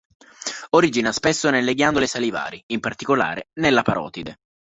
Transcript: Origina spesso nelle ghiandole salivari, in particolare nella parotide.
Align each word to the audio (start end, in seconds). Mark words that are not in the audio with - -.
Origina 0.71 1.11
spesso 1.11 1.51
nelle 1.51 1.75
ghiandole 1.75 2.07
salivari, 2.07 2.59
in 2.73 2.79
particolare 2.79 3.49
nella 3.59 3.83
parotide. 3.83 4.37